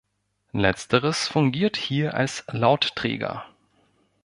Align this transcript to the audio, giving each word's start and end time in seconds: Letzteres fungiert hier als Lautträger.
Letzteres 0.53 1.27
fungiert 1.27 1.77
hier 1.77 2.15
als 2.15 2.43
Lautträger. 2.51 3.45